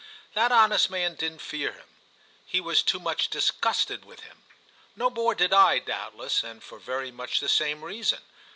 [0.33, 4.41] That honest man didn't fear him—he was too much disgusted with him.
[4.95, 8.23] No more did I, doubtless, and for very much the same reason.